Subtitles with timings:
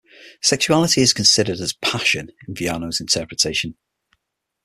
[0.41, 3.75] Sexuality is considered as passion in Viano's interpretation.